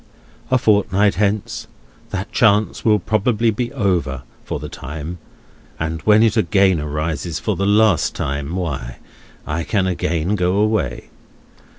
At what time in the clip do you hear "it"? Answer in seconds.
6.23-6.35